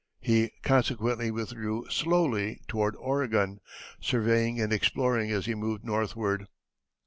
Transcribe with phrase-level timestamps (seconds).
[0.19, 3.59] He consequently withdrew slowly toward Oregon,
[3.99, 6.47] surveying and exploring as he moved northward.